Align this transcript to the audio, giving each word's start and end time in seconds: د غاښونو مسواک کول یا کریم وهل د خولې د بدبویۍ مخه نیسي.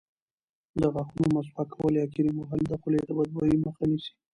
د 0.79 0.81
غاښونو 0.93 1.27
مسواک 1.35 1.69
کول 1.75 1.93
یا 2.01 2.05
کریم 2.13 2.35
وهل 2.37 2.61
د 2.67 2.73
خولې 2.81 2.99
د 3.03 3.09
بدبویۍ 3.17 3.55
مخه 3.65 3.83
نیسي. 3.89 4.13